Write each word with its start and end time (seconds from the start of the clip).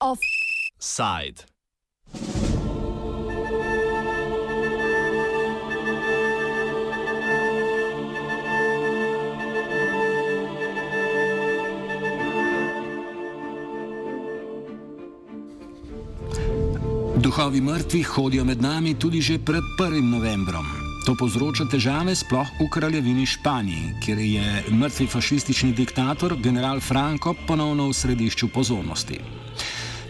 Offside. 0.00 1.46
Duhovi 17.16 17.60
mrtvih 17.60 18.08
hodijo 18.08 18.44
med 18.44 18.62
nami 18.62 18.94
tudi 18.98 19.22
že 19.22 19.38
pred 19.38 19.62
1. 19.80 20.02
novembrom. 20.10 20.81
To 21.02 21.16
povzroča 21.18 21.64
težave 21.66 22.14
sploh 22.14 22.46
v 22.60 22.68
kraljevini 22.70 23.26
Španiji, 23.26 23.94
kjer 24.04 24.18
je 24.18 24.62
mrtvi 24.70 25.06
fašistični 25.10 25.72
diktator 25.74 26.36
general 26.38 26.80
Franco 26.80 27.34
ponovno 27.46 27.88
v 27.88 27.96
središču 27.98 28.48
pozornosti. 28.54 29.18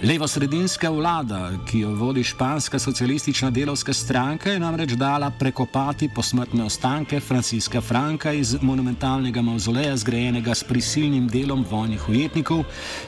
Levo-sredinska 0.05 0.91
vlada, 0.91 1.55
ki 1.65 1.87
jo 1.87 1.95
vodi 1.97 2.25
španska 2.25 2.79
socialistična 2.79 3.51
delovska 3.51 3.93
stranka, 3.93 4.53
je 4.53 4.61
namreč 4.61 4.93
dala 5.01 5.31
prekopati 5.31 6.11
posmrtne 6.15 6.65
ostanke 6.65 7.21
Franciska 7.21 7.81
Franka 7.81 8.33
iz 8.33 8.57
monumentalnega 8.61 9.43
mauzoleja, 9.43 9.97
zgrajenega 9.97 10.55
s 10.55 10.65
prisilnim 10.65 11.29
delom 11.29 11.65
vojnih 11.71 12.09
ujetnikov, 12.09 12.65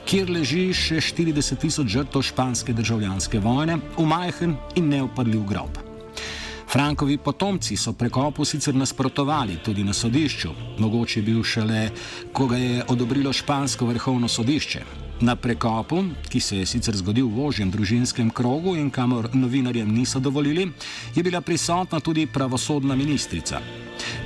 kjer 0.08 0.30
leži 0.30 0.70
še 0.72 1.02
40 1.04 1.60
tisoč 1.60 1.98
žrtev 1.98 2.22
španske 2.22 2.72
državljanske 2.72 3.42
vojne, 3.44 3.82
v 3.98 4.06
majhen 4.08 4.56
in 4.74 4.88
neupadljiv 4.88 5.44
grob. 5.50 5.93
Frankovi 6.74 7.18
potomci 7.18 7.76
so 7.76 7.92
prekopu 7.92 8.44
sicer 8.44 8.74
nasprotovali 8.74 9.60
tudi 9.62 9.84
na 9.84 9.92
sodišču, 9.94 10.48
mogoče 10.82 11.20
je 11.20 11.22
bil 11.22 11.44
šele, 11.46 11.84
ko 12.32 12.48
ga 12.50 12.58
je 12.58 12.82
odobrilo 12.90 13.32
špansko 13.32 13.86
vrhovno 13.86 14.28
sodišče. 14.28 15.03
Na 15.20 15.36
prekopu, 15.36 16.04
ki 16.28 16.40
se 16.40 16.56
je 16.58 16.66
sicer 16.66 16.96
zgodil 16.98 17.28
v 17.30 17.46
ožjem 17.46 17.70
družinskem 17.70 18.30
krogu 18.34 18.74
in 18.74 18.90
kamor 18.90 19.30
novinarjem 19.30 19.86
niso 19.86 20.18
dovolili, 20.18 20.66
je 21.14 21.22
bila 21.22 21.40
prisotna 21.40 22.00
tudi 22.00 22.26
pravosodna 22.26 22.96
ministrica. 22.98 23.60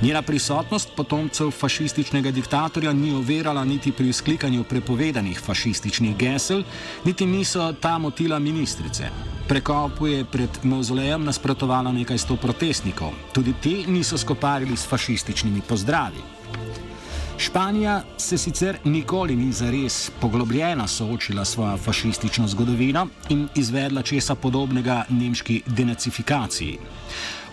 Njena 0.01 0.21
prisotnost 0.21 0.89
potomcev 0.97 1.51
fašističnega 1.51 2.31
diktatorja 2.31 2.93
ni 2.93 3.13
overala 3.13 3.65
niti 3.65 3.91
pri 3.91 4.13
sklikanju 4.13 4.63
prepovedanih 4.63 5.39
fašističnih 5.39 6.17
gesel, 6.17 6.63
niti 7.05 7.25
niso 7.25 7.73
ta 7.73 7.97
motila 7.97 8.39
ministrice. 8.39 9.09
Prekopu 9.47 10.07
je 10.07 10.25
pred 10.25 10.49
mauzolejem 10.63 11.23
nasprotovalo 11.23 11.91
nekaj 11.91 12.17
sto 12.17 12.35
protestnikov, 12.35 13.13
tudi 13.33 13.53
ti 13.61 13.85
niso 13.87 14.17
skoparili 14.17 14.77
s 14.77 14.89
fašističnimi 14.89 15.61
pozdravi. 15.61 16.21
Španija 17.39 18.01
se 18.17 18.37
sicer 18.37 18.77
nikoli 18.83 19.35
ni 19.35 19.51
zares 19.51 20.11
poglobljeno 20.21 20.87
soočila 20.87 21.45
s 21.45 21.51
svojo 21.51 21.77
fašistično 21.77 22.47
zgodovino 22.47 23.07
in 23.29 23.47
izvedla 23.55 24.01
česa 24.01 24.35
podobnega 24.35 25.03
nemški 25.09 25.61
denacifikaciji. 25.65 26.77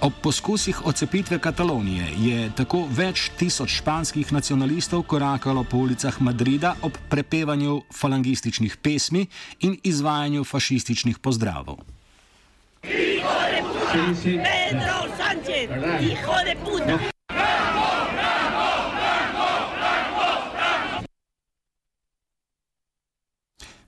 Ob 0.01 0.13
poskusih 0.23 0.87
odcepitve 0.87 1.39
Katalonije 1.39 2.07
je 2.19 2.51
tako 2.57 2.89
več 2.91 3.31
tisoč 3.39 3.79
španskih 3.79 4.33
nacionalistov 4.33 5.03
korakalo 5.03 5.65
po 5.65 5.77
ulicah 5.77 6.21
Madrida 6.21 6.75
ob 6.83 6.93
prepevanju 7.09 7.83
falangističnih 7.95 8.77
pesmi 8.77 9.27
in 9.61 9.79
izvajanju 9.83 10.45
fašističnih 10.45 11.19
pozdravov. 11.19 11.77
Pedro 12.83 13.35
Sánchez, 15.19 15.71
hijo 16.01 16.45
de 16.45 16.57
puta! 16.65 17.16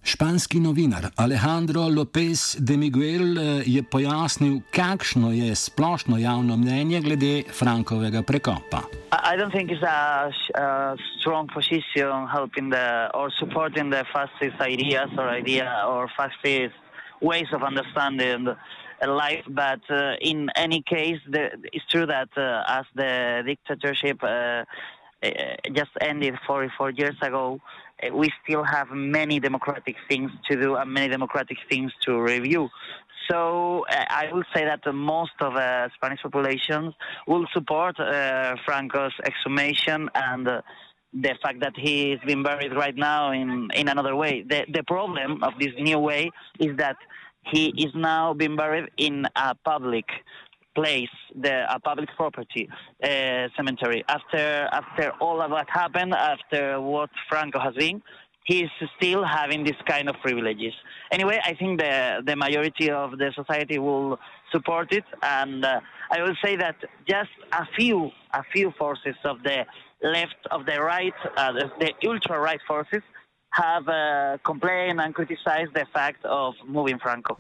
Španski 0.09 0.61
novinar 0.61 1.05
Alejandro 1.17 1.81
López 1.89 2.57
de 2.61 2.77
Miguel 2.77 3.39
eh, 3.39 3.63
je 3.67 3.83
pojasnil, 3.83 4.61
kakšno 4.73 5.33
je 5.33 5.55
splošno 5.55 6.17
javno 6.19 6.57
mnenje 6.57 7.01
glede 7.01 7.43
Frankovega 7.59 8.23
prekopa. 8.23 8.81
I 9.33 9.37
don't 9.37 9.53
think 9.53 9.71
it's 9.71 9.83
a, 9.83 10.33
a 10.55 10.97
strong 11.21 11.49
position 11.53 12.27
helping 12.37 12.71
the 12.71 13.11
or 13.15 13.29
supporting 13.39 13.91
the 13.91 14.05
fascist 14.13 14.59
ideas 14.61 15.11
or 15.19 15.29
idea 15.29 15.69
or 15.87 16.09
fascist 16.17 16.77
ways 17.21 17.49
of 17.53 17.63
understanding 17.63 18.49
life. 19.07 19.45
But 19.49 19.85
uh, 19.91 20.17
in 20.23 20.49
any 20.57 20.81
case, 20.81 21.21
the, 21.29 21.45
it's 21.75 21.85
true 21.93 22.07
that 22.07 22.31
uh, 22.35 22.79
as 22.79 22.87
the 22.95 23.43
dictatorship 23.45 24.19
uh, 24.23 24.65
just 25.75 25.91
ended 26.01 26.35
44 26.47 26.91
years 26.91 27.17
ago, 27.21 27.61
we 28.13 28.31
still 28.43 28.65
have 28.65 28.89
many 28.91 29.41
democratic 29.41 29.97
things 30.09 30.31
to 30.49 30.61
do 30.61 30.77
and 30.77 30.93
many 30.93 31.09
democratic 31.09 31.59
things 31.69 31.93
to 32.05 32.21
review. 32.21 32.69
So 33.31 33.85
uh, 33.91 34.05
I 34.09 34.31
will 34.33 34.45
say 34.55 34.65
that 34.65 34.81
most 34.95 35.33
of 35.41 35.55
the 35.55 35.61
uh, 35.61 35.89
Spanish 35.95 36.23
population 36.23 36.95
will 37.27 37.47
support 37.53 37.97
Franco's 38.65 39.13
exhumation 39.25 40.09
and 40.15 40.47
the 41.13 41.35
fact 41.43 41.61
that 41.61 41.75
he 41.77 42.13
is 42.13 42.21
being 42.27 42.43
buried 42.43 42.75
right 42.75 42.97
now 42.97 43.33
in, 43.33 43.69
in 43.75 43.89
another 43.89 44.15
way. 44.15 44.45
The, 44.49 44.65
the 44.73 44.83
problem 44.85 45.43
of 45.43 45.53
this 45.59 45.73
new 45.79 45.99
way 45.99 46.31
is 46.59 46.77
that 46.77 46.97
he 47.51 47.69
is 47.79 47.93
now 47.95 48.35
being 48.35 48.57
buried 48.57 48.91
in 48.97 49.27
a 49.37 49.55
public 49.55 50.05
place, 50.79 51.17
the 51.45 51.55
a 51.77 51.79
public 51.81 52.09
property 52.21 52.65
uh, 53.03 53.49
cemetery. 53.57 54.01
After 54.17 54.45
after 54.81 55.07
all 55.25 55.39
of 55.45 55.51
what 55.57 55.69
happened, 55.83 56.13
after 56.35 56.81
what 56.81 57.11
Franco 57.29 57.59
has 57.67 57.75
been, 57.85 57.97
he's 58.51 58.71
still 58.97 59.23
having 59.25 59.61
this 59.69 59.81
kind 59.93 60.07
of 60.11 60.15
privileges. 60.27 60.75
Anyway, 61.17 61.39
I 61.51 61.53
think 61.61 61.73
the 61.85 61.95
the 62.29 62.37
majority 62.45 62.89
of 62.91 63.09
the 63.21 63.29
society 63.41 63.79
will 63.87 64.11
support 64.55 64.89
it, 64.99 65.07
and 65.41 65.65
uh, 65.65 65.81
I 66.15 66.19
will 66.25 66.37
say 66.45 66.53
that 66.65 66.77
just 67.15 67.35
a 67.63 67.65
few 67.77 67.99
a 68.41 68.45
few 68.53 68.69
forces 68.83 69.17
of 69.25 69.37
the 69.49 69.59
left, 70.17 70.41
of 70.57 70.61
the 70.71 70.77
right, 70.93 71.19
uh, 71.37 71.53
the, 71.59 71.67
the 71.83 71.91
ultra 72.11 72.39
right 72.49 72.63
forces 72.73 73.03
have 73.51 73.89
uh, 73.89 74.39
complained 74.51 75.01
and 75.01 75.11
criticized 75.19 75.73
the 75.75 75.87
fact 75.93 76.23
of 76.25 76.55
moving 76.67 76.99
Franco. 77.05 77.35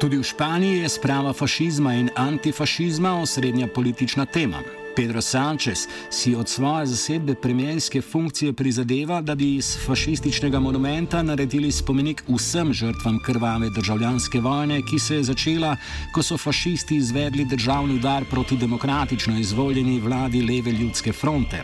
Tudi 0.00 0.16
v 0.16 0.24
Španiji 0.24 0.78
je 0.78 0.88
sprava 0.88 1.32
fašizma 1.32 1.94
in 1.94 2.08
antifašizma 2.16 3.20
osrednja 3.20 3.66
politična 3.66 4.24
tema. 4.24 4.62
Pedro 4.96 5.20
Sánchez 5.20 5.88
si 6.10 6.34
od 6.34 6.48
svoje 6.48 6.86
zasedbe 6.86 7.34
premijerske 7.34 8.00
funkcije 8.02 8.52
prizadeva, 8.52 9.20
da 9.20 9.34
bi 9.34 9.54
iz 9.56 9.76
fašističnega 9.86 10.60
monumenta 10.60 11.22
naredili 11.22 11.72
spomenik 11.72 12.22
vsem 12.28 12.72
žrtvam 12.72 13.18
krvave 13.26 13.70
državljanske 13.70 14.40
vojne, 14.40 14.80
ki 14.90 14.98
se 14.98 15.16
je 15.16 15.22
začela, 15.22 15.76
ko 16.14 16.22
so 16.22 16.38
fašisti 16.38 16.96
izvedli 16.96 17.44
državni 17.44 17.94
udar 17.94 18.24
proti 18.30 18.56
demokratično 18.56 19.38
izvoljeni 19.38 20.00
vladi 20.00 20.42
Leve 20.42 20.72
ljudske 20.72 21.12
fronte. 21.12 21.62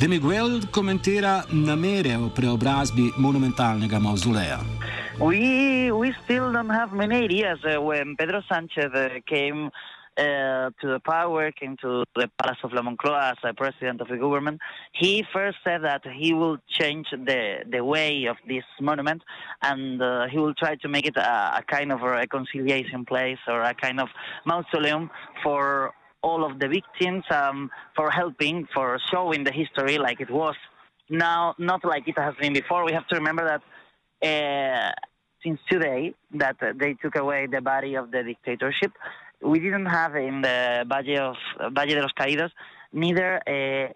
Demiguel 0.00 0.60
komentira 0.70 1.42
namere 1.50 2.18
o 2.18 2.28
preobrazbi 2.28 3.10
monumentalnega 3.16 3.98
mauzoleja. 3.98 4.60
We, 5.20 5.92
we 5.92 6.14
still 6.24 6.50
don't 6.50 6.70
have 6.70 6.94
many 6.94 7.16
ideas 7.16 7.58
uh, 7.62 7.78
when 7.78 8.16
Pedro 8.16 8.40
Sánchez 8.50 8.94
uh, 8.96 9.20
came 9.26 9.70
uh, 10.16 10.70
to 10.80 10.86
the 10.94 11.00
power, 11.04 11.52
came 11.52 11.76
to 11.82 12.04
the 12.16 12.30
Palace 12.42 12.56
of 12.64 12.72
La 12.72 12.80
Moncloa 12.80 13.32
as 13.32 13.36
a 13.44 13.52
president 13.52 14.00
of 14.00 14.08
the 14.08 14.16
government, 14.16 14.58
he 14.92 15.22
first 15.30 15.58
said 15.62 15.82
that 15.84 16.00
he 16.18 16.32
will 16.32 16.56
change 16.68 17.06
the, 17.10 17.58
the 17.70 17.84
way 17.84 18.24
of 18.24 18.36
this 18.48 18.64
monument 18.80 19.22
and 19.60 20.00
uh, 20.00 20.26
he 20.28 20.38
will 20.38 20.54
try 20.54 20.74
to 20.76 20.88
make 20.88 21.04
it 21.04 21.18
a, 21.18 21.58
a, 21.58 21.62
kind 21.68 21.92
of 21.92 22.00
a 22.00 22.08
reconciliation 22.08 23.04
place 23.04 23.38
or 23.46 23.60
a 23.60 23.74
kind 23.74 24.00
of 24.00 24.08
mausoleum 24.46 25.10
for 25.42 25.92
all 26.22 26.50
of 26.50 26.58
the 26.60 26.68
victims, 26.68 27.24
um, 27.30 27.70
for 27.94 28.10
helping, 28.10 28.66
for 28.74 28.98
showing 29.12 29.44
the 29.44 29.52
history 29.52 29.98
like 29.98 30.20
it 30.22 30.30
was 30.30 30.56
now, 31.10 31.54
not 31.58 31.84
like 31.84 32.08
it 32.08 32.18
has 32.18 32.34
been 32.40 32.54
before. 32.54 32.86
We 32.86 32.92
have 32.92 33.06
to 33.08 33.16
remember 33.16 33.44
that. 33.46 33.62
Uh, 34.22 34.92
since 35.42 35.58
today 35.70 36.14
that 36.34 36.56
they 36.76 36.94
took 36.94 37.16
away 37.16 37.46
the 37.46 37.60
body 37.60 37.94
of 37.94 38.10
the 38.10 38.22
dictatorship, 38.22 38.92
we 39.42 39.58
didn't 39.58 39.86
have 39.86 40.14
in 40.16 40.42
the 40.42 40.84
Valle 40.86 41.30
of 41.30 41.72
Valle 41.72 41.94
de 41.94 42.02
los 42.02 42.12
Caídos 42.12 42.50
neither 42.92 43.40
a, 43.46 43.92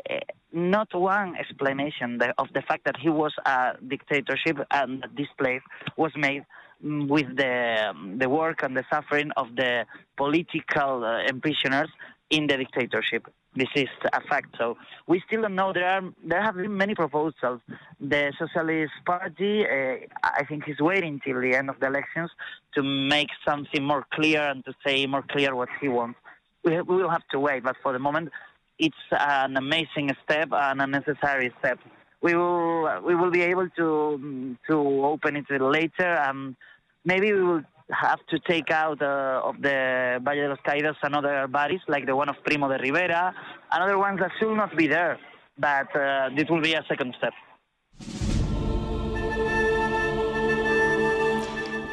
not 0.52 0.88
one 0.94 1.36
explanation 1.36 2.20
of 2.38 2.48
the 2.54 2.62
fact 2.62 2.84
that 2.84 2.96
he 2.96 3.10
was 3.10 3.34
a 3.44 3.72
dictatorship 3.86 4.58
and 4.70 5.02
that 5.02 5.16
this 5.16 5.26
place 5.36 5.62
was 5.96 6.12
made 6.16 6.44
mm, 6.84 7.08
with 7.08 7.36
the 7.36 7.92
the 8.18 8.28
work 8.28 8.62
and 8.62 8.76
the 8.76 8.84
suffering 8.92 9.30
of 9.36 9.48
the 9.56 9.84
political 10.16 11.04
uh, 11.04 11.32
prisoners 11.42 11.90
in 12.30 12.46
the 12.46 12.56
dictatorship. 12.56 13.26
This 13.56 13.68
is 13.76 13.88
a 14.12 14.20
fact. 14.22 14.56
So 14.58 14.76
we 15.06 15.22
still 15.26 15.42
don't 15.42 15.54
know. 15.54 15.72
There 15.72 15.88
are 15.88 16.02
there 16.24 16.42
have 16.42 16.56
been 16.56 16.76
many 16.76 16.94
proposals. 16.94 17.60
The 18.00 18.32
Socialist 18.38 18.92
Party, 19.06 19.64
uh, 19.64 19.96
I 20.22 20.44
think, 20.48 20.68
is 20.68 20.80
waiting 20.80 21.20
till 21.24 21.40
the 21.40 21.54
end 21.54 21.70
of 21.70 21.78
the 21.78 21.86
elections 21.86 22.30
to 22.74 22.82
make 22.82 23.28
something 23.46 23.84
more 23.84 24.04
clear 24.12 24.42
and 24.42 24.64
to 24.64 24.74
say 24.84 25.06
more 25.06 25.22
clear 25.22 25.54
what 25.54 25.68
he 25.80 25.88
wants. 25.88 26.18
We, 26.64 26.80
we 26.80 26.96
will 26.96 27.10
have 27.10 27.26
to 27.30 27.38
wait, 27.38 27.62
but 27.62 27.76
for 27.82 27.92
the 27.92 27.98
moment, 28.00 28.30
it's 28.78 28.96
an 29.12 29.56
amazing 29.56 30.10
step 30.24 30.48
and 30.52 30.82
a 30.82 30.86
necessary 30.86 31.52
step. 31.60 31.78
We 32.22 32.34
will 32.34 33.02
we 33.06 33.14
will 33.14 33.30
be 33.30 33.42
able 33.42 33.68
to 33.76 34.56
to 34.68 34.74
open 35.04 35.36
it 35.36 35.48
later. 35.60 36.18
Um, 36.26 36.56
maybe 37.04 37.32
we 37.32 37.42
will 37.42 37.62
have 37.90 38.20
to 38.28 38.38
take 38.40 38.70
out 38.70 39.00
uh, 39.02 39.42
of 39.44 39.56
the 39.60 40.18
Valle 40.22 40.40
de 40.40 40.48
los 40.48 40.58
Caídos 40.64 40.96
another 41.02 41.46
bodies 41.48 41.80
like 41.88 42.06
the 42.06 42.16
one 42.16 42.28
of 42.28 42.36
Primo 42.44 42.68
de 42.68 42.78
Rivera, 42.78 43.34
another 43.72 43.98
ones 43.98 44.18
that 44.20 44.30
should 44.38 44.56
not 44.56 44.74
be 44.76 44.86
there, 44.86 45.18
but 45.58 45.88
uh, 45.94 46.30
this 46.36 46.48
will 46.48 46.62
be 46.62 46.74
a 46.74 46.84
second 46.88 47.14
step. 47.18 47.32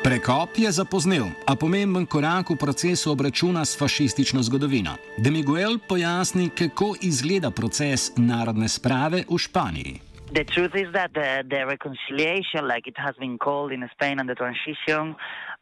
Prekop 0.04 0.58
je 0.58 0.72
zapoznel, 0.72 1.30
a 1.46 1.56
pomemben 1.56 2.06
korak 2.06 2.50
v 2.50 2.56
procesu 2.58 3.12
obračuna 3.12 3.62
s 3.66 3.78
fašistično 3.78 4.42
zgodovino. 4.42 4.96
Demiguel 5.18 5.78
pojasni, 5.78 6.50
kako 6.50 6.96
izgleda 7.02 7.52
proces 7.52 8.12
narodne 8.18 8.70
sprave 8.70 9.24
v 9.30 9.38
Španiji. 9.38 10.11
The 10.33 10.45
truth 10.45 10.72
is 10.75 10.88
that 10.94 11.13
the, 11.13 11.44
the, 11.50 11.66
reconciliation, 11.66 12.66
like 12.66 12.88
it 12.88 12.98
has 12.98 13.16
been 13.19 13.38
called 13.38 13.74
in 13.74 13.86
Spain, 13.92 14.18
and 14.18 14.30
the 14.30 14.36
transition 14.36 15.13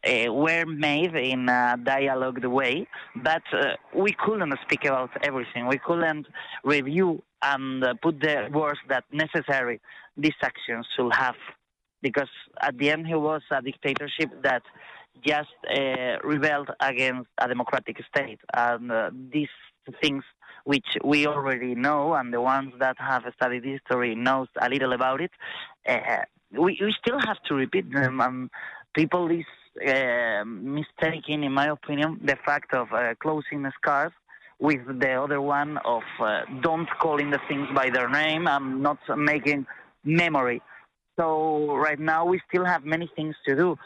uh, 0.06 0.32
were 0.32 0.64
made 0.64 1.12
in 1.16 1.48
a 1.48 1.76
dialogue 1.82 2.44
way, 2.44 2.86
but 3.16 3.42
uh, 3.52 3.74
we 3.96 4.12
couldn't 4.12 4.54
speak 4.62 4.84
about 4.84 5.10
everything. 5.24 5.66
We 5.66 5.78
couldn't 5.78 6.28
review 6.62 7.20
and 7.42 7.82
uh, 7.82 7.94
put 8.00 8.20
the 8.20 8.48
words 8.52 8.78
that 8.88 9.02
necessary 9.12 9.80
these 10.16 10.38
actions 10.40 10.86
should 10.96 11.12
have, 11.14 11.34
because 12.00 12.30
at 12.60 12.78
the 12.78 12.90
end 12.90 13.08
he 13.08 13.16
was 13.16 13.42
a 13.50 13.60
dictatorship 13.60 14.30
that 14.44 14.62
just 15.26 15.48
uh, 15.68 16.18
rebelled 16.22 16.70
against 16.78 17.28
a 17.38 17.48
democratic 17.48 17.96
state, 18.14 18.38
and 18.54 18.92
uh, 18.92 19.10
these 19.32 19.48
things 20.00 20.22
which 20.64 20.98
we 21.04 21.26
already 21.26 21.74
know, 21.74 22.14
and 22.14 22.32
the 22.32 22.40
ones 22.40 22.72
that 22.78 22.96
have 22.98 23.24
studied 23.34 23.64
history 23.64 24.14
knows 24.14 24.48
a 24.60 24.68
little 24.68 24.92
about 24.92 25.20
it. 25.20 25.30
Uh, 25.88 26.22
we, 26.52 26.78
we 26.80 26.94
still 27.00 27.18
have 27.20 27.42
to 27.44 27.54
repeat 27.54 27.92
them. 27.92 28.20
Um, 28.20 28.50
people 28.94 29.30
is 29.30 29.44
uh, 29.86 30.44
mistaking, 30.44 31.44
in 31.44 31.52
my 31.52 31.68
opinion, 31.68 32.20
the 32.24 32.36
fact 32.44 32.74
of 32.74 32.92
uh, 32.92 33.14
closing 33.20 33.62
the 33.62 33.72
scars 33.80 34.12
with 34.58 34.80
the 35.00 35.12
other 35.12 35.40
one 35.40 35.78
of 35.84 36.02
uh, 36.20 36.42
don't 36.60 36.88
calling 37.00 37.30
the 37.30 37.40
things 37.48 37.66
by 37.74 37.88
their 37.90 38.08
name 38.08 38.46
and 38.46 38.82
not 38.82 38.98
making 39.16 39.66
memory. 40.04 40.60
So 41.18 41.76
right 41.76 41.98
now 41.98 42.24
we 42.24 42.40
still 42.48 42.64
have 42.64 42.84
many 42.84 43.10
things 43.16 43.36
to 43.46 43.56
do. 43.56 43.76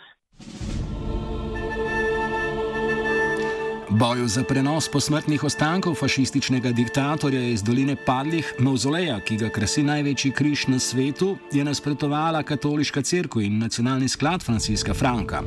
Boju 3.99 4.26
za 4.29 4.43
prenos 4.43 4.88
posmrtnih 4.88 5.44
ostankov 5.44 5.94
fašističnega 5.94 6.73
diktatorja 6.73 7.41
iz 7.41 7.62
doline 7.62 7.94
padlih 8.06 8.49
mauzoleja, 8.58 9.20
ki 9.20 9.37
ga 9.37 9.50
krasi 9.55 9.85
največji 9.87 10.32
križ 10.35 10.64
na 10.67 10.79
svetu, 10.82 11.37
je 11.52 11.64
nasprotovala 11.64 12.43
katoliška 12.43 13.02
crkva 13.02 13.43
in 13.46 13.58
nacionalni 13.58 14.08
sklad 14.08 14.43
Franciska 14.43 14.94
Franka. 14.94 15.43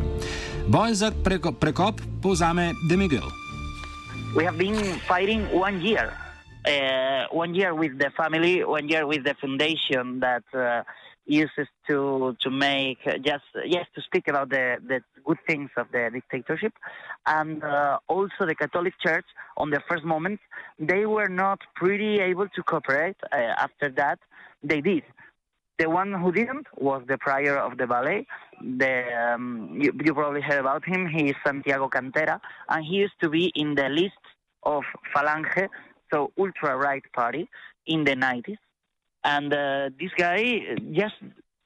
Boj 0.68 0.94
za 0.94 1.12
preko, 1.24 1.52
prekop 1.52 2.00
povzame 2.24 2.72
Demigel. 2.90 3.28
We 4.36 4.46
have 4.46 4.58
been 4.58 4.80
fighting 5.08 5.44
one 5.52 5.82
year. 5.84 6.14
Uh, 6.64 7.28
one 7.32 7.56
year 7.56 7.76
with 7.76 8.00
the 8.00 8.12
family, 8.16 8.64
one 8.64 8.88
year 8.88 9.06
with 9.08 9.24
the 9.24 9.36
foundation 9.42 10.20
that 10.20 10.48
uh, 10.54 10.88
uses 11.28 11.68
to 11.88 12.36
to 12.42 12.50
make 12.50 13.00
just 13.22 13.44
yes 13.66 13.86
to 13.96 14.02
speak 14.02 14.28
about 14.28 14.50
the 14.50 14.78
the 14.88 15.02
good 15.26 15.38
things 15.46 15.70
of 15.78 15.88
the 15.92 16.10
dictatorship, 16.12 16.74
and 17.26 17.64
uh, 17.64 18.00
also 18.08 18.46
the 18.46 18.56
Catholic 18.56 18.94
Church 19.00 19.26
on 19.58 19.70
the 19.70 19.82
first 19.90 20.04
moment 20.04 20.40
they 20.80 21.06
were 21.06 21.28
not 21.28 21.60
pretty 21.76 22.20
able 22.20 22.48
to 22.50 22.64
cooperate. 22.64 23.18
Uh, 23.32 23.54
after 23.58 23.90
that, 23.90 24.20
they 24.64 24.82
did. 24.82 25.04
The 25.80 25.90
one 25.90 26.14
who 26.14 26.32
didn't 26.32 26.66
was 26.76 27.04
the 27.08 27.18
prior 27.18 27.58
of 27.58 27.78
the 27.78 27.86
Valle. 27.86 28.24
The 28.62 29.34
um, 29.34 29.78
you, 29.80 29.92
you 30.04 30.14
probably 30.14 30.42
heard 30.42 30.60
about 30.60 30.84
him. 30.86 31.08
He 31.08 31.30
is 31.30 31.36
Santiago 31.46 31.88
Cantera, 31.90 32.40
and 32.70 32.84
he 32.84 32.96
used 32.96 33.20
to 33.22 33.30
be 33.30 33.52
in 33.56 33.76
the 33.76 33.90
list 33.90 34.24
of 34.64 34.84
Falange, 35.16 35.68
so 36.12 36.32
ultra 36.38 36.76
right 36.78 37.04
party 37.14 37.48
in 37.86 38.04
the 38.04 38.16
90s 38.16 38.58
and 39.28 39.54
uh, 39.54 39.90
this 40.00 40.12
guy 40.18 40.62
just 40.94 41.16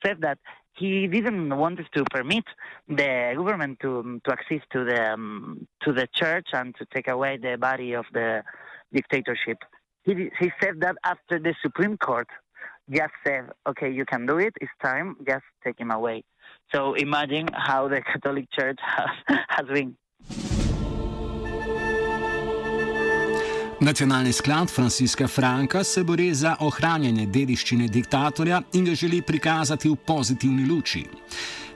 said 0.04 0.18
that 0.22 0.40
he 0.74 1.08
didn't 1.08 1.56
want 1.56 1.80
to 1.94 2.04
permit 2.10 2.44
the 2.88 3.34
government 3.38 3.80
to 3.82 4.20
to 4.26 4.32
access 4.32 4.64
to 4.74 4.84
the 4.84 5.14
um, 5.14 5.68
to 5.84 5.94
the 5.94 6.08
church 6.20 6.48
and 6.54 6.74
to 6.80 6.86
take 6.94 7.08
away 7.08 7.38
the 7.38 7.56
body 7.58 7.94
of 7.94 8.06
the 8.14 8.44
dictatorship. 8.92 9.60
He 10.04 10.14
he 10.40 10.52
said 10.62 10.76
that 10.82 10.96
after 11.04 11.38
the 11.40 11.54
Supreme 11.62 11.98
Court 11.98 12.28
just 12.90 13.14
said, 13.26 13.44
"Okay, 13.70 13.92
you 13.92 14.06
can 14.06 14.26
do 14.26 14.38
it. 14.40 14.54
It's 14.60 14.78
time. 14.84 15.18
Just 15.32 15.46
take 15.64 15.80
him 15.80 15.92
away." 15.92 16.24
So 16.74 16.96
imagine 16.96 17.48
how 17.54 17.88
the 17.88 18.02
Catholic 18.02 18.48
Church 18.58 18.80
has 18.82 19.12
has 19.56 19.68
been. 19.68 19.96
Nacionalni 23.92 24.32
sklad 24.32 24.70
Franciska 24.70 25.28
Franka 25.28 25.84
se 25.84 26.04
bori 26.04 26.30
za 26.34 26.54
ohranjanje 26.60 27.26
dediščine 27.28 27.90
diktatorja 27.92 28.62
in 28.74 28.86
ga 28.88 28.94
želi 28.96 29.20
prikazati 29.22 29.90
v 29.90 29.98
pozitivni 30.08 30.64
luči. 30.70 31.02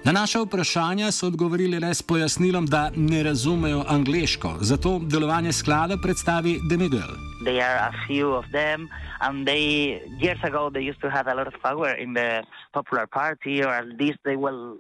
Na 0.06 0.12
naše 0.12 0.40
vprašanja 0.40 1.12
so 1.12 1.28
odgovorili 1.28 1.80
le 1.80 1.92
s 1.94 2.02
pojasnilom, 2.02 2.66
da 2.72 2.92
ne 2.96 3.24
razumejo 3.24 3.84
angliško, 3.88 4.54
zato 4.62 5.00
delovanje 5.00 5.52
sklada 5.52 5.98
predstavi 6.04 6.56
Demigel. 6.70 7.12
There 7.44 7.68
are 7.68 7.84
a 7.90 7.92
few 8.08 8.32
of 8.40 8.46
them, 8.52 8.88
and 9.20 9.48
they 9.48 10.00
years 10.24 10.40
ago 10.44 10.70
they 10.70 10.88
used 10.90 11.02
to 11.02 11.10
have 11.10 11.28
a 11.32 11.36
lot 11.36 11.48
of 11.48 11.62
power 11.62 12.00
in 12.00 12.14
the 12.14 12.48
Popular 12.72 13.08
Party, 13.08 13.64
or 13.66 13.74
at 13.76 13.88
least 14.00 14.20
they 14.24 14.38
will 14.38 14.80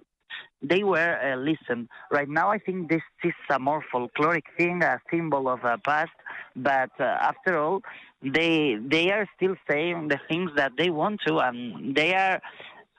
they 0.69 0.83
were 0.83 1.13
uh, 1.21 1.35
listen. 1.35 1.87
Right 2.11 2.29
now, 2.29 2.49
I 2.49 2.59
think 2.59 2.89
this 2.89 3.03
is 3.23 3.33
a 3.49 3.59
more 3.59 3.83
folkloric 3.93 4.47
thing, 4.57 4.81
a 4.83 4.99
symbol 5.11 5.47
of 5.47 5.63
a 5.63 5.77
past. 5.77 6.11
But 6.55 6.91
uh, 6.99 7.03
after 7.03 7.59
all, 7.59 7.81
they 8.21 8.77
they 8.81 9.11
are 9.11 9.27
still 9.35 9.55
saying 9.69 10.07
the 10.07 10.19
things 10.27 10.51
that 10.55 10.73
they 10.77 10.89
want 10.89 11.19
to, 11.27 11.39
and 11.39 11.95
they 11.95 12.13
are 12.13 12.41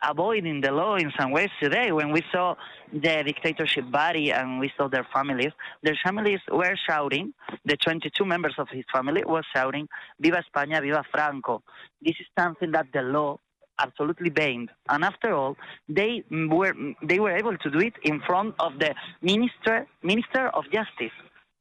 avoiding 0.02 0.60
the 0.60 0.70
law 0.70 0.96
in 0.96 1.10
some 1.18 1.30
ways 1.32 1.50
today. 1.60 1.90
When 1.92 2.12
we 2.12 2.22
saw 2.32 2.54
the 2.92 3.22
dictatorship 3.24 3.90
body 3.90 4.30
and 4.30 4.60
we 4.60 4.70
saw 4.76 4.88
their 4.88 5.06
families, 5.12 5.52
their 5.82 5.98
families 6.04 6.40
were 6.50 6.76
shouting. 6.88 7.32
The 7.64 7.76
22 7.76 8.24
members 8.24 8.54
of 8.58 8.68
his 8.68 8.84
family 8.92 9.22
were 9.24 9.42
shouting, 9.54 9.88
"Viva 10.20 10.42
España, 10.44 10.80
viva 10.82 11.02
Franco!" 11.10 11.62
This 12.02 12.16
is 12.20 12.26
something 12.38 12.72
that 12.72 12.86
the 12.92 13.02
law 13.02 13.38
absolutely 13.78 14.30
banned. 14.30 14.70
And 14.88 15.04
after 15.04 15.34
all, 15.34 15.56
they 15.88 16.24
were 16.30 16.74
they 17.02 17.20
were 17.20 17.36
able 17.36 17.56
to 17.56 17.70
do 17.70 17.80
it 17.80 17.94
in 18.02 18.20
front 18.20 18.54
of 18.58 18.78
the 18.78 18.94
minister 19.22 19.86
minister 20.02 20.48
of 20.48 20.64
justice. 20.64 21.16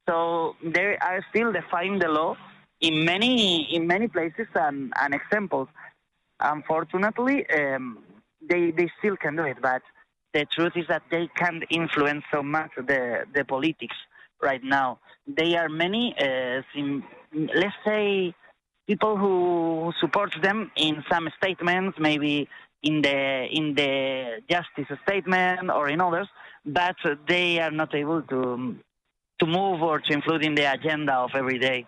So 0.07 0.55
they 0.63 0.97
are 1.01 1.25
still 1.29 1.51
defying 1.51 1.99
the 1.99 2.09
law 2.09 2.35
in 2.81 3.05
many 3.05 3.73
in 3.75 3.87
many 3.87 4.07
places 4.07 4.47
and, 4.53 4.93
and 5.01 5.13
examples. 5.13 5.67
Unfortunately, 6.39 7.45
um, 7.49 7.99
they 8.41 8.71
they 8.71 8.89
still 8.99 9.17
can 9.17 9.35
do 9.35 9.43
it, 9.43 9.57
but 9.61 9.81
the 10.33 10.45
truth 10.45 10.73
is 10.75 10.85
that 10.87 11.03
they 11.09 11.29
can't 11.35 11.63
influence 11.69 12.23
so 12.31 12.43
much 12.43 12.71
the 12.75 13.25
the 13.33 13.43
politics 13.45 13.95
right 14.41 14.63
now. 14.63 14.99
They 15.27 15.55
are 15.55 15.69
many, 15.69 16.13
uh, 16.19 16.61
let's 17.33 17.75
say 17.83 18.33
people 18.85 19.17
who 19.17 19.91
support 19.99 20.35
them 20.43 20.71
in 20.75 21.03
some 21.09 21.29
statements, 21.37 21.97
maybe 21.99 22.47
in 22.83 23.01
the 23.01 23.47
in 23.51 23.73
the 23.75 24.41
justice 24.49 24.95
statement 25.07 25.71
or 25.71 25.89
in 25.89 26.01
others, 26.01 26.27
but 26.65 26.97
they 27.27 27.59
are 27.59 27.71
not 27.71 27.95
able 27.95 28.21
to 28.23 28.75
to 29.37 29.45
move 29.45 29.81
or 29.81 29.99
to 30.01 30.13
include 30.13 30.43
in 30.45 30.55
the 30.55 30.65
agenda 30.65 31.13
of 31.13 31.31
every 31.35 31.59
day. 31.59 31.85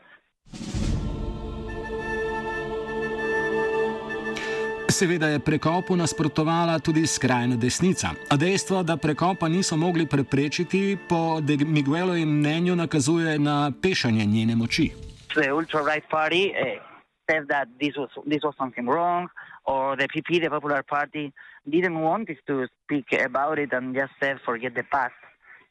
Seveda 4.90 5.28
je 5.28 5.40
prekopu 5.40 5.96
nasprotovala 5.96 6.80
tudi 6.80 7.08
skrajna 7.08 7.56
desnica, 7.56 8.08
a 8.30 8.38
dejstvo, 8.38 8.84
da 8.84 8.98
prekopa 8.98 9.48
niso 9.48 9.78
mogli 9.78 10.08
preprečiti, 10.08 10.98
po 11.10 11.42
De 11.42 11.58
Miguelovem 11.58 12.30
mnenju 12.40 12.76
nakazuje 12.76 13.40
na 13.40 13.72
pešanje 13.82 14.26
njene 14.26 14.56
moči. 14.56 14.92
The 15.36 15.54
ultra-right 15.54 16.10
party 16.10 16.50
uh, 16.50 16.82
said 17.30 17.48
that 17.48 17.68
this 17.80 17.96
was 17.98 18.10
this 18.26 18.42
was 18.44 18.56
something 18.58 18.88
wrong, 18.90 19.30
or 19.66 19.98
the 19.98 20.08
PP, 20.08 20.42
the 20.42 20.50
Popular 20.50 20.84
Party, 20.84 21.32
didn't 21.70 22.02
want 22.02 22.28
to 22.48 22.68
speak 22.84 23.14
about 23.26 23.60
it 23.60 23.74
and 23.74 23.96
just 23.96 24.14
said 24.20 24.38
forget 24.46 24.74
the 24.74 24.84
past. 24.84 25.20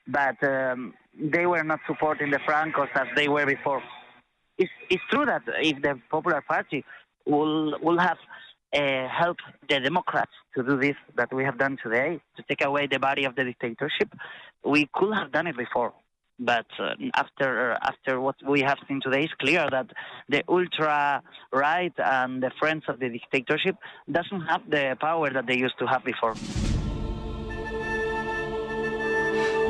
But 0.07 0.39
um, 0.45 0.95
they 1.19 1.47
were 1.47 1.65
not 1.65 1.81
supporting 1.87 2.31
the 2.31 2.39
Francos 2.39 2.89
as 2.95 3.09
they 3.17 3.29
were 3.29 3.47
before. 3.47 3.83
it's, 4.59 4.71
it's 4.91 5.03
true 5.11 5.27
that 5.27 5.43
if 5.61 5.83
the 5.83 6.01
Popular 6.11 6.43
Party 6.43 6.85
will 7.27 7.79
will 7.81 7.99
have 7.99 8.19
uh, 8.77 9.09
helped 9.09 9.43
the 9.69 9.81
Democrats 9.81 10.33
to 10.55 10.63
do 10.63 10.79
this 10.79 10.97
that 11.17 11.33
we 11.33 11.45
have 11.45 11.59
done 11.59 11.77
today, 11.83 12.21
to 12.37 12.43
take 12.49 12.63
away 12.65 12.87
the 12.87 12.99
body 12.99 13.25
of 13.25 13.35
the 13.35 13.45
dictatorship, 13.45 14.09
we 14.65 14.89
could 14.93 15.15
have 15.15 15.33
done 15.33 15.47
it 15.47 15.57
before. 15.57 15.93
But 16.39 16.67
uh, 16.79 16.95
after 17.15 17.79
after 17.81 18.21
what 18.21 18.37
we 18.47 18.61
have 18.61 18.79
seen 18.87 19.01
today, 19.01 19.25
it's 19.25 19.33
clear 19.35 19.67
that 19.71 19.87
the 20.29 20.43
ultra 20.49 21.23
right 21.51 21.95
and 21.97 22.43
the 22.43 22.51
friends 22.59 22.85
of 22.89 23.01
the 23.01 23.09
dictatorship 23.09 23.77
doesn't 24.11 24.43
have 24.43 24.69
the 24.69 24.97
power 25.01 25.31
that 25.31 25.47
they 25.47 25.57
used 25.57 25.79
to 25.79 25.87
have 25.87 26.05
before. 26.05 26.35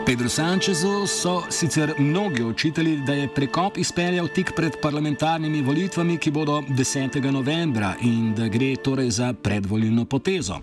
Pedro 0.07 0.29
Sančezu 0.29 1.07
so 1.07 1.43
sicer 1.51 1.95
mnogi 1.99 2.43
očitali, 2.43 2.97
da 3.07 3.13
je 3.13 3.29
prekop 3.35 3.79
izpeljal 3.79 4.29
tik 4.29 4.53
pred 4.57 4.73
parlamentarnimi 4.83 5.63
volitvami, 5.63 6.19
ki 6.19 6.31
bodo 6.31 6.61
10. 6.69 7.31
novembra 7.31 7.95
in 8.01 8.35
da 8.35 8.47
gre 8.49 8.77
torej 8.77 9.11
za 9.11 9.33
predvolilno 9.33 10.05
potezo. 10.05 10.61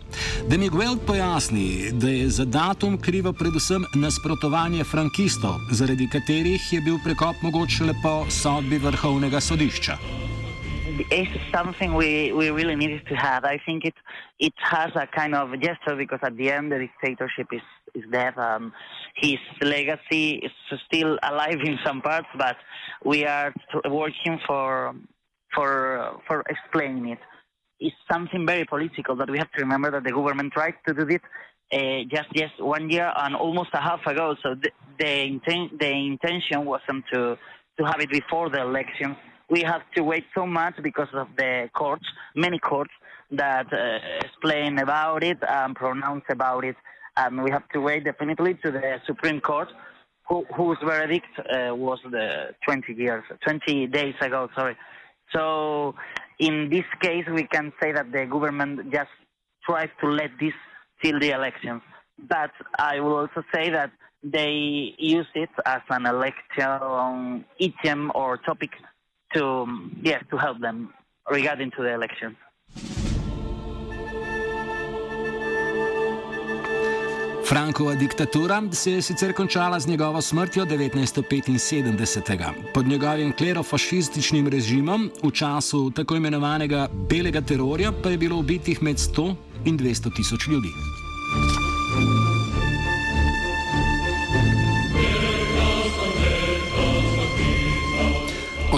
Da 0.48 0.58
mi 0.58 0.70
Gueld 0.70 1.00
pojasni, 1.08 1.92
da 1.92 2.10
je 2.10 2.30
za 2.30 2.46
datum 2.46 2.98
krivo 2.98 3.34
predvsem 3.34 3.84
nasprotovanje 3.96 4.84
frankistov, 4.84 5.60
zaradi 5.72 6.10
katerih 6.10 6.74
je 6.74 6.82
bil 6.82 6.98
prekop 7.04 7.36
mogoče 7.42 7.84
le 7.84 7.94
po 8.04 8.26
sodbi 8.30 8.78
vrhovnega 8.78 9.42
sodišča. 9.42 10.33
It's 11.10 11.32
something 11.52 11.94
we, 11.96 12.32
we 12.34 12.50
really 12.52 12.76
needed 12.76 13.06
to 13.08 13.16
have. 13.16 13.46
I 13.46 13.60
think 13.66 13.86
it 13.86 13.96
it 14.40 14.54
has 14.58 14.92
a 14.96 15.08
kind 15.08 15.34
of 15.34 15.52
gesture 15.60 15.96
because 15.96 16.20
at 16.24 16.38
the 16.38 16.52
end 16.52 16.72
the 16.72 16.80
dictatorship 16.80 17.48
is 17.52 17.62
is 17.96 18.04
dead. 18.12 18.38
Um, 18.38 18.74
his 19.16 19.40
legacy 19.62 20.42
is 20.44 20.52
still 20.88 21.18
alive 21.24 21.60
in 21.64 21.80
some 21.86 22.02
parts, 22.02 22.28
but 22.38 22.58
we 23.04 23.26
are 23.26 23.54
working 23.90 24.40
for 24.46 24.96
for 25.54 26.22
for 26.28 26.44
explaining 26.50 27.10
it. 27.10 27.20
It's 27.80 27.96
something 28.12 28.46
very 28.46 28.66
political 28.66 29.16
that 29.16 29.30
we 29.30 29.38
have 29.40 29.52
to 29.52 29.62
remember 29.62 29.92
that 29.92 30.04
the 30.04 30.12
government 30.12 30.54
tried 30.54 30.76
to 30.88 30.94
do 30.94 31.06
this 31.06 31.22
uh, 31.74 32.04
just 32.10 32.32
just 32.36 32.60
one 32.60 32.90
year 32.90 33.12
and 33.18 33.36
almost 33.36 33.70
a 33.74 33.82
half 33.82 34.06
ago. 34.06 34.36
So 34.44 34.56
the 34.56 34.70
the, 35.00 35.06
inten- 35.06 35.80
the 35.80 35.92
intention 35.92 36.66
wasn't 36.66 37.06
to 37.14 37.38
to 37.80 37.84
have 37.86 38.00
it 38.00 38.12
before 38.12 38.50
the 38.50 38.62
elections. 38.62 39.16
We 39.54 39.62
have 39.74 39.84
to 39.96 40.02
wait 40.12 40.26
so 40.38 40.44
much 40.48 40.76
because 40.82 41.12
of 41.14 41.28
the 41.38 41.70
courts, 41.82 42.08
many 42.36 42.58
courts 42.58 42.94
that 43.44 43.68
uh, 43.72 44.00
explain 44.26 44.80
about 44.80 45.22
it 45.32 45.38
and 45.48 45.76
pronounce 45.76 46.26
about 46.38 46.64
it 46.66 46.78
and 47.18 47.44
we 47.44 47.52
have 47.52 47.68
to 47.70 47.80
wait 47.80 48.04
definitely 48.04 48.56
to 48.64 48.72
the 48.72 49.00
Supreme 49.06 49.40
Court, 49.40 49.70
who, 50.28 50.44
whose 50.56 50.80
verdict 50.84 51.28
uh, 51.38 51.76
was 51.76 52.00
the 52.10 52.56
20 52.66 52.94
years, 52.94 53.24
20 53.46 53.88
days 53.88 54.16
ago. 54.22 54.50
Sorry. 54.56 54.76
So 55.32 55.94
in 56.40 56.72
this 56.72 56.86
case, 57.00 57.26
we 57.32 57.44
can 57.44 57.72
say 57.80 57.92
that 57.92 58.12
the 58.12 58.26
government 58.26 58.92
just 58.92 59.14
tries 59.68 59.90
to 60.02 60.08
let 60.10 60.32
this 60.40 60.54
till 61.04 61.20
the 61.20 61.30
elections. 61.30 61.84
But 62.28 62.52
I 62.80 63.00
will 63.02 63.18
also 63.18 63.44
say 63.54 63.70
that 63.70 63.92
they 64.24 64.96
use 64.98 65.28
it 65.36 65.50
as 65.66 65.82
an 65.90 66.08
election 66.08 67.46
item 67.62 68.12
or 68.16 68.38
topic 68.38 68.72
to, 69.34 69.68
yes, 70.02 70.24
to 70.30 70.38
help 70.38 70.60
them 70.62 70.94
regarding 71.30 71.72
to 71.72 71.84
the 71.84 71.94
elections. 71.94 72.36
Frankova 77.50 77.96
diktatura 77.96 78.64
se 78.72 78.92
je 78.92 79.02
sicer 79.02 79.34
končala 79.34 79.80
z 79.80 79.88
njegovo 79.88 80.22
smrtjo 80.22 80.66
1975. 80.66 82.52
Pod 82.74 82.88
njegovim 82.88 83.34
klerofašističnim 83.38 84.48
režimom 84.48 85.12
v 85.24 85.32
času 85.32 85.92
tako 85.92 86.16
imenovanega 86.16 86.88
belega 87.10 87.42
terorja 87.42 87.92
pa 88.04 88.10
je 88.10 88.18
bilo 88.18 88.38
ubitih 88.38 88.84
med 88.84 88.96
100 88.96 89.36
in 89.66 89.78
200 89.80 90.16
tisoč 90.16 90.48
ljudi. 90.48 90.70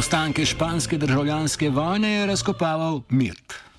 Ostanke 0.05 0.45
španske 0.45 0.97
državljanske 0.97 1.69
vojne 1.69 2.11
je 2.13 2.25
razkopaval 2.25 3.01
Mirt. 3.09 3.64